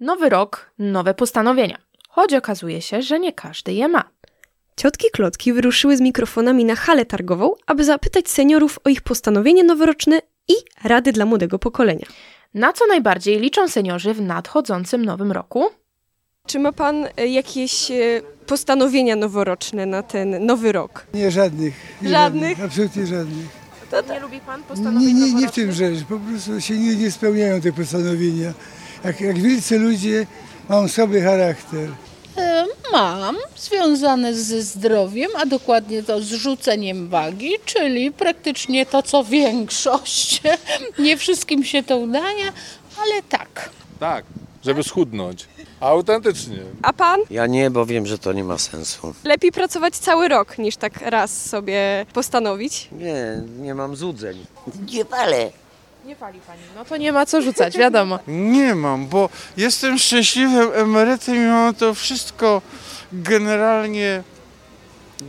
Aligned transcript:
Nowy 0.00 0.28
rok, 0.28 0.70
nowe 0.78 1.14
postanowienia. 1.14 1.78
Choć 2.08 2.34
okazuje 2.34 2.82
się, 2.82 3.02
że 3.02 3.20
nie 3.20 3.32
każdy 3.32 3.72
je 3.72 3.88
ma. 3.88 4.04
Ciotki 4.76 5.06
Klotki 5.12 5.52
wyruszyły 5.52 5.96
z 5.96 6.00
mikrofonami 6.00 6.64
na 6.64 6.76
halę 6.76 7.06
targową, 7.06 7.54
aby 7.66 7.84
zapytać 7.84 8.28
seniorów 8.28 8.78
o 8.84 8.88
ich 8.88 9.02
postanowienie 9.02 9.64
noworoczne 9.64 10.20
i 10.48 10.52
rady 10.84 11.12
dla 11.12 11.26
młodego 11.26 11.58
pokolenia. 11.58 12.06
Na 12.54 12.72
co 12.72 12.86
najbardziej 12.86 13.40
liczą 13.40 13.68
seniorzy 13.68 14.14
w 14.14 14.20
nadchodzącym 14.20 15.04
nowym 15.04 15.32
roku? 15.32 15.64
Czy 16.46 16.58
ma 16.58 16.72
pan 16.72 17.06
e, 17.16 17.26
jakieś 17.26 17.90
e, 17.90 17.94
postanowienia 18.46 19.16
noworoczne 19.16 19.86
na 19.86 20.02
ten 20.02 20.46
nowy 20.46 20.72
rok? 20.72 21.06
Nie, 21.14 21.30
żadnych. 21.30 21.74
Nie 22.02 22.08
Żadnych? 22.08 22.64
Absolutnie 22.64 23.06
żadnych. 23.06 23.64
Nie 24.08 24.20
lubi 24.20 24.40
pan 24.40 24.62
Nie, 24.98 25.14
nie, 25.14 25.32
nie 25.32 25.48
w 25.48 25.52
tym 25.52 25.72
rzecz. 25.72 26.04
Po 26.08 26.18
prostu 26.18 26.60
się 26.60 26.78
nie, 26.78 26.96
nie 26.96 27.10
spełniają 27.10 27.60
te 27.60 27.72
postanowienia. 27.72 28.52
Jak, 29.04 29.20
jak 29.20 29.38
wielcy 29.38 29.78
ludzie, 29.78 30.26
mam 30.68 30.88
sobie 30.88 31.22
charakter. 31.22 31.88
E, 32.36 32.64
Mam, 32.92 33.36
związane 33.56 34.34
ze 34.34 34.62
zdrowiem, 34.62 35.30
a 35.36 35.46
dokładnie 35.46 36.02
to 36.02 36.20
z 36.20 36.28
rzuceniem 36.32 37.08
wagi, 37.08 37.50
czyli 37.64 38.12
praktycznie 38.12 38.86
to 38.86 39.02
co 39.02 39.24
większość. 39.24 40.42
Nie 40.98 41.16
wszystkim 41.16 41.64
się 41.64 41.82
to 41.82 41.96
udaje, 41.96 42.44
ale 43.02 43.22
tak. 43.28 43.70
Tak, 44.00 44.24
żeby 44.64 44.82
schudnąć. 44.82 45.48
Autentycznie. 45.80 46.58
A 46.82 46.92
pan? 46.92 47.20
Ja 47.30 47.46
nie, 47.46 47.70
bo 47.70 47.86
wiem, 47.86 48.06
że 48.06 48.18
to 48.18 48.32
nie 48.32 48.44
ma 48.44 48.58
sensu. 48.58 49.14
Lepiej 49.24 49.52
pracować 49.52 49.96
cały 49.96 50.28
rok, 50.28 50.58
niż 50.58 50.76
tak 50.76 51.00
raz 51.02 51.46
sobie 51.46 52.06
postanowić. 52.12 52.88
Nie, 52.92 53.42
nie 53.58 53.74
mam 53.74 53.96
złudzeń. 53.96 54.46
Nie 54.92 55.04
palę. 55.04 55.50
Nie 56.06 56.16
pali 56.16 56.40
pani. 56.40 56.60
No 56.76 56.84
to 56.84 56.96
nie 56.96 57.12
ma 57.12 57.26
co 57.26 57.42
rzucać, 57.42 57.78
wiadomo. 57.78 58.18
Nie 58.28 58.74
mam, 58.74 59.06
bo 59.06 59.28
jestem 59.56 59.98
szczęśliwym 59.98 60.70
emerytem 60.74 61.36
i 61.36 61.46
mam 61.46 61.74
to 61.74 61.94
wszystko 61.94 62.62
generalnie 63.12 64.22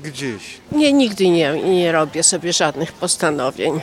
gdzieś. 0.03 0.57
Nie, 0.71 0.93
nigdy 0.93 1.29
nie, 1.29 1.53
nie 1.53 1.91
robię 1.91 2.23
sobie 2.23 2.53
żadnych 2.53 2.93
postanowień. 2.93 3.81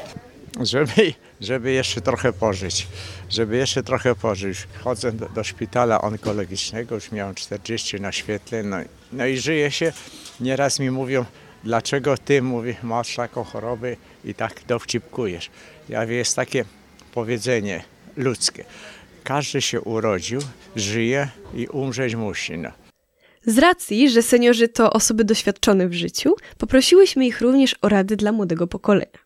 żeby, 0.60 1.14
żeby 1.40 1.72
jeszcze 1.72 2.00
trochę 2.00 2.32
pożyć. 2.32 2.86
Żeby 3.30 3.56
jeszcze 3.56 3.82
trochę 3.82 4.14
pożyć. 4.14 4.68
Chodzę 4.84 5.12
do, 5.12 5.28
do 5.28 5.44
szpitala 5.44 6.00
onkologicznego, 6.00 6.94
już 6.94 7.12
miałem 7.12 7.34
40 7.34 8.00
na 8.00 8.12
świetle, 8.12 8.62
no, 8.62 8.77
no 9.12 9.27
i 9.27 9.38
żyje 9.38 9.70
się. 9.70 9.92
Nieraz 10.40 10.78
mi 10.78 10.90
mówią, 10.90 11.24
dlaczego 11.64 12.18
ty, 12.18 12.42
mówi, 12.42 12.74
masz 12.82 13.16
taką 13.16 13.44
chorobę 13.44 13.96
i 14.24 14.34
tak 14.34 14.60
dowcipkujesz. 14.68 15.50
Ja 15.88 16.06
wiem, 16.06 16.18
jest 16.18 16.36
takie 16.36 16.64
powiedzenie 17.14 17.84
ludzkie. 18.16 18.64
Każdy 19.24 19.62
się 19.62 19.80
urodził, 19.80 20.41
żyje 20.77 21.28
i 21.55 21.66
umrzeć 21.66 22.14
musi. 22.14 22.58
No. 22.58 22.70
Z 23.46 23.58
racji, 23.58 24.10
że 24.10 24.22
seniorzy 24.22 24.68
to 24.68 24.92
osoby 24.92 25.24
doświadczone 25.24 25.88
w 25.88 25.92
życiu, 25.92 26.34
poprosiłyśmy 26.58 27.27
ich 27.27 27.40
również 27.40 27.77
o 27.83 27.88
rady 27.88 28.16
dla 28.16 28.33
młodego 28.33 28.66
pokolenia. 28.66 29.22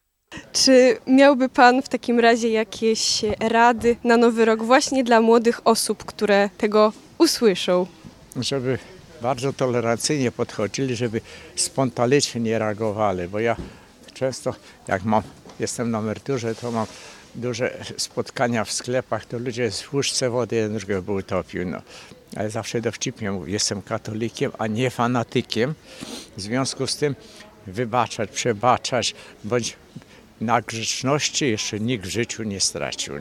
Czy 0.52 0.98
miałby 1.06 1.48
Pan 1.48 1.82
w 1.82 1.88
takim 1.88 2.20
razie 2.20 2.48
jakieś 2.48 3.22
rady 3.40 3.96
na 4.04 4.16
nowy 4.16 4.44
rok 4.44 4.62
właśnie 4.62 5.04
dla 5.04 5.20
młodych 5.20 5.66
osób, 5.66 6.04
które 6.04 6.50
tego 6.58 6.92
usłyszą? 7.18 7.86
żeby 8.40 8.78
bardzo 9.22 9.52
tolerancyjnie 9.52 10.32
podchodzili, 10.32 10.96
żeby 10.96 11.20
spontanicznie 11.56 12.40
nie 12.40 12.58
reagowali, 12.58 13.28
bo 13.28 13.38
ja 13.38 13.56
często 14.16 14.54
jak 14.88 15.04
mam, 15.04 15.22
jestem 15.60 15.90
na 15.90 15.98
emeryturze, 15.98 16.54
to 16.54 16.70
mam 16.70 16.86
duże 17.34 17.84
spotkania 17.96 18.64
w 18.64 18.72
sklepach, 18.72 19.26
to 19.26 19.38
ludzie 19.38 19.70
z 19.70 19.92
łyżce 19.92 20.30
wody 20.30 20.56
jeden 20.56 20.78
drugiego 20.78 21.02
by 21.02 21.12
utopił. 21.12 21.66
No. 21.66 21.82
Ale 22.36 22.50
zawsze 22.50 22.80
dowcipnie 22.80 23.32
mówię, 23.32 23.52
jestem 23.52 23.82
katolikiem, 23.82 24.52
a 24.58 24.66
nie 24.66 24.90
fanatykiem. 24.90 25.74
W 26.36 26.40
związku 26.40 26.86
z 26.86 26.96
tym 26.96 27.14
wybaczać, 27.66 28.30
przebaczać, 28.30 29.14
bądź 29.44 29.76
na 30.40 30.60
grzeczności 30.60 31.50
jeszcze 31.50 31.80
nikt 31.80 32.06
w 32.06 32.10
życiu 32.10 32.42
nie 32.42 32.60
stracił. 32.60 33.14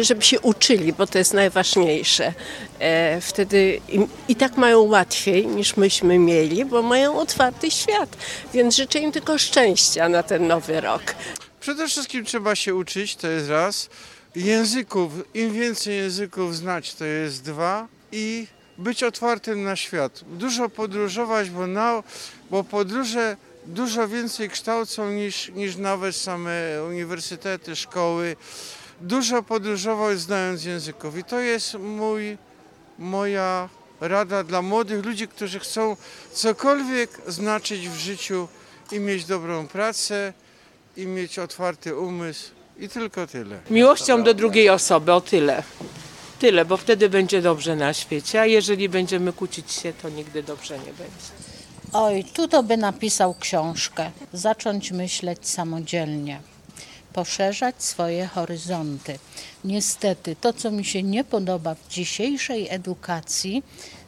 Żeby 0.00 0.22
się 0.22 0.40
uczyli, 0.40 0.92
bo 0.92 1.06
to 1.06 1.18
jest 1.18 1.34
najważniejsze. 1.34 2.32
E, 2.78 3.20
wtedy 3.20 3.80
im, 3.88 4.08
i 4.28 4.36
tak 4.36 4.56
mają 4.56 4.80
łatwiej 4.80 5.46
niż 5.46 5.76
myśmy 5.76 6.18
mieli, 6.18 6.64
bo 6.64 6.82
mają 6.82 7.18
otwarty 7.18 7.70
świat. 7.70 8.16
Więc 8.54 8.76
życzę 8.76 8.98
im 8.98 9.12
tylko 9.12 9.38
szczęścia 9.38 10.08
na 10.08 10.22
ten 10.22 10.46
nowy 10.46 10.80
rok. 10.80 11.02
Przede 11.60 11.88
wszystkim 11.88 12.24
trzeba 12.24 12.54
się 12.54 12.74
uczyć, 12.74 13.16
to 13.16 13.28
jest 13.28 13.48
raz. 13.48 13.90
Języków, 14.36 15.12
im 15.34 15.52
więcej 15.52 15.96
języków 15.96 16.56
znać, 16.56 16.94
to 16.94 17.04
jest 17.04 17.44
dwa. 17.44 17.88
I 18.12 18.46
być 18.78 19.02
otwartym 19.02 19.62
na 19.62 19.76
świat. 19.76 20.20
Dużo 20.26 20.68
podróżować, 20.68 21.50
bo, 21.50 21.66
na, 21.66 22.02
bo 22.50 22.64
podróże 22.64 23.36
dużo 23.68 24.08
więcej 24.08 24.50
kształcą 24.50 25.10
niż, 25.10 25.48
niż 25.48 25.76
nawet 25.76 26.16
same 26.16 26.50
uniwersytety, 26.88 27.76
szkoły. 27.76 28.36
Dużo 29.00 29.42
podróżować 29.42 30.20
znając 30.20 30.64
języków. 30.64 31.18
I 31.18 31.24
to 31.24 31.40
jest 31.40 31.74
mój, 31.74 32.38
moja 32.98 33.68
rada 34.00 34.44
dla 34.44 34.62
młodych 34.62 35.04
ludzi, 35.04 35.28
którzy 35.28 35.58
chcą 35.60 35.96
cokolwiek 36.32 37.10
znaczyć 37.26 37.88
w 37.88 37.96
życiu 37.96 38.48
i 38.92 39.00
mieć 39.00 39.24
dobrą 39.24 39.66
pracę, 39.66 40.32
i 40.96 41.06
mieć 41.06 41.38
otwarty 41.38 41.96
umysł. 41.96 42.50
I 42.78 42.88
tylko 42.88 43.26
tyle. 43.26 43.60
Miłością 43.70 44.22
do 44.22 44.34
drugiej 44.34 44.68
osoby, 44.68 45.12
o 45.12 45.20
tyle. 45.20 45.62
Tyle, 46.38 46.64
bo 46.64 46.76
wtedy 46.76 47.08
będzie 47.08 47.42
dobrze 47.42 47.76
na 47.76 47.92
świecie, 47.92 48.40
a 48.40 48.46
jeżeli 48.46 48.88
będziemy 48.88 49.32
kłócić 49.32 49.72
się, 49.72 49.92
to 49.92 50.08
nigdy 50.08 50.42
dobrze 50.42 50.78
nie 50.78 50.92
będzie. 50.92 51.47
Oj, 51.92 52.24
tu 52.24 52.48
to 52.48 52.62
by 52.62 52.76
napisał 52.76 53.34
książkę. 53.34 54.10
Zacząć 54.32 54.92
myśleć 54.92 55.48
samodzielnie. 55.48 56.40
Poszerzać 57.12 57.74
swoje 57.78 58.26
horyzonty. 58.26 59.18
Niestety, 59.64 60.36
to 60.36 60.52
co 60.52 60.70
mi 60.70 60.84
się 60.84 61.02
nie 61.02 61.24
podoba 61.24 61.74
w 61.74 61.88
dzisiejszej 61.88 62.68
edukacji, 62.70 63.62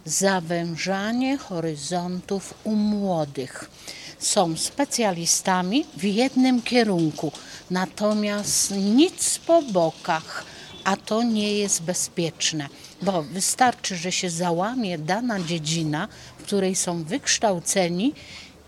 zawężanie 0.04 1.38
horyzontów 1.38 2.54
u 2.64 2.70
młodych. 2.70 3.70
Są 4.18 4.56
specjalistami 4.56 5.86
w 5.96 6.04
jednym 6.04 6.62
kierunku, 6.62 7.32
natomiast 7.70 8.70
nic 8.70 9.38
po 9.38 9.62
bokach, 9.62 10.44
a 10.84 10.96
to 10.96 11.22
nie 11.22 11.52
jest 11.52 11.82
bezpieczne, 11.82 12.68
bo 13.02 13.22
wystarczy, 13.22 13.96
że 13.96 14.12
się 14.12 14.30
załamie 14.30 14.98
dana 14.98 15.40
dziedzina, 15.40 16.08
w 16.38 16.42
której 16.42 16.76
są 16.76 17.04
wykształceni 17.04 18.14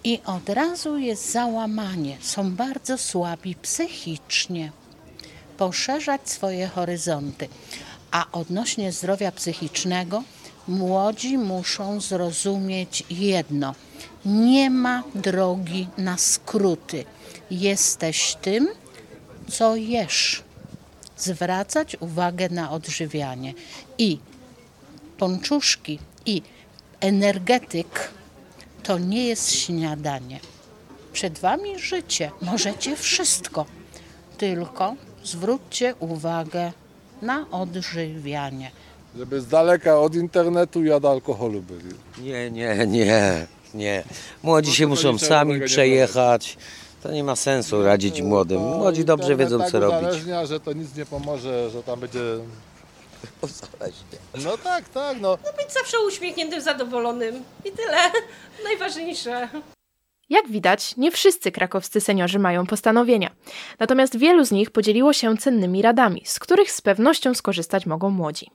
i 0.05 0.21
od 0.27 0.49
razu 0.49 0.99
jest 0.99 1.33
załamanie. 1.33 2.17
Są 2.21 2.51
bardzo 2.51 2.99
słabi 2.99 3.55
psychicznie. 3.55 4.73
Poszerzać 5.57 6.31
swoje 6.31 6.69
horyzonty. 6.69 7.49
A 8.11 8.27
odnośnie 8.33 8.93
zdrowia 8.93 9.33
psychicznego, 9.33 10.23
młodzi 10.69 11.39
muszą 11.39 12.01
zrozumieć 12.01 13.05
jedno. 13.11 13.75
Nie 14.25 14.71
ma 14.71 15.03
drogi 15.15 15.89
na 15.99 16.19
skróty. 16.19 17.05
Jesteś 17.51 18.37
tym, 18.43 18.69
co 19.51 19.77
jesz. 19.77 20.43
Zwracać 21.23 21.97
uwagę 22.01 22.49
na 22.49 22.71
odżywianie. 22.71 23.55
I 23.99 24.19
ponczuszki, 25.19 25.99
i 26.27 26.43
energetyk 27.01 28.11
to 28.83 28.99
nie 28.99 29.27
jest 29.27 29.53
śniadanie. 29.53 30.41
Przed 31.13 31.39
wami 31.39 31.79
życie. 31.79 32.31
Możecie 32.43 32.97
wszystko. 32.97 33.67
Tylko 34.39 34.95
zwróćcie 35.25 35.95
uwagę 35.99 36.73
na 37.23 37.51
odżywianie. 37.51 38.71
Żeby 39.17 39.41
z 39.41 39.47
daleka 39.47 39.99
od 39.99 40.15
internetu 40.15 40.85
i 40.85 40.91
od 40.91 41.05
alkoholu 41.05 41.63
byli. 41.63 41.95
Nie, 42.19 42.51
nie, 42.51 42.87
nie, 42.87 43.47
nie. 43.75 44.05
Młodzi 44.43 44.75
się 44.75 44.87
muszą 44.87 45.19
sami 45.19 45.61
przejechać. 45.61 46.57
To 47.03 47.13
nie 47.13 47.25
ma 47.25 47.37
sensu 47.37 47.83
radzić 47.83 48.23
młodym. 48.23 48.61
Młodzi 48.61 49.05
dobrze 49.05 49.37
wiedzą, 49.37 49.59
tak 49.59 49.71
co 49.71 49.81
robić. 49.81 49.99
uzależnia, 49.99 50.47
że 50.47 50.61
to 50.61 50.73
nic 50.73 50.97
nie 50.97 51.07
pomoże, 51.07 51.71
że 51.71 51.83
tam 51.83 52.01
będzie... 52.01 52.21
No 54.45 54.59
tak, 54.59 54.89
tak, 54.89 55.21
no. 55.21 55.37
Być 55.37 55.73
zawsze 55.73 55.97
uśmiechniętym, 56.07 56.61
zadowolonym. 56.61 57.43
I 57.65 57.73
tyle. 57.73 57.99
Najważniejsze. 58.65 59.49
Jak 60.31 60.49
widać, 60.49 60.97
nie 60.97 61.11
wszyscy 61.11 61.53
krakowscy 61.53 62.01
seniorzy 62.01 62.39
mają 62.39 62.67
postanowienia. 62.67 63.31
Natomiast 63.79 64.17
wielu 64.17 64.45
z 64.45 64.51
nich 64.51 64.71
podzieliło 64.71 65.13
się 65.13 65.37
cennymi 65.37 65.83
radami, 65.83 66.23
z 66.25 66.39
których 66.39 66.73
z 66.73 66.81
pewnością 66.81 67.35
skorzystać 67.35 67.87
mogą 67.87 68.11
młodzi. 68.11 68.51